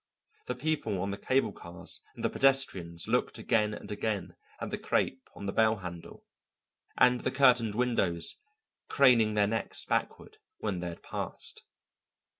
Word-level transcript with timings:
The 0.47 0.55
people 0.55 0.99
on 0.99 1.11
the 1.11 1.17
cable 1.19 1.51
cars 1.51 2.01
and 2.15 2.25
the 2.25 2.29
pedestrians 2.31 3.07
looked 3.07 3.37
again 3.37 3.71
and 3.75 3.91
again 3.91 4.35
at 4.59 4.71
the 4.71 4.77
crêpe 4.79 5.19
on 5.35 5.45
the 5.45 5.51
bell 5.51 5.75
handle, 5.75 6.25
and 6.97 7.19
the 7.21 7.29
curtained 7.29 7.75
windows, 7.75 8.37
craning 8.89 9.35
their 9.35 9.45
necks 9.45 9.85
backward 9.85 10.39
when 10.57 10.79
they 10.79 10.87
had 10.89 11.03
passed. 11.03 11.61